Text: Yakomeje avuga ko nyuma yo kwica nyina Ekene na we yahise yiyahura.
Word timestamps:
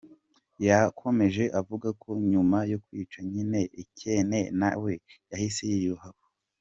Yakomeje 0.67 1.43
avuga 1.59 1.87
ko 2.01 2.09
nyuma 2.31 2.57
yo 2.71 2.77
kwica 2.85 3.19
nyina 3.31 3.59
Ekene 3.81 4.39
na 4.59 4.69
we 4.81 4.93
yahise 5.31 5.61
yiyahura. 5.71 6.27